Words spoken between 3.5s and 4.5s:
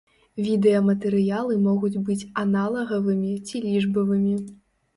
лічбавымі.